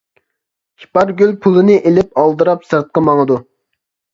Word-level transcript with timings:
ئىپارگۈل 0.85 1.35
پۇلنى 1.43 1.75
ئېلىپ 1.91 2.17
ئالدىراپ 2.23 2.67
سىرتقا 2.71 3.07
ماڭىدۇ. 3.11 3.39